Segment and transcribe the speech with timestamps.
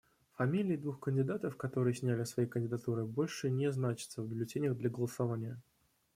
[0.33, 5.61] Фамилии двух кандидатов, которые сняли свои кандидатуры, больше не значатся в бюллетенях для голосования.